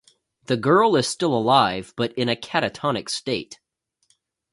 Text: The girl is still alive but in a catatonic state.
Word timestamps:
The 0.45 0.57
girl 0.57 0.95
is 0.95 1.07
still 1.07 1.31
alive 1.31 1.93
but 1.95 2.11
in 2.13 2.27
a 2.27 2.35
catatonic 2.35 3.07
state. 3.07 3.59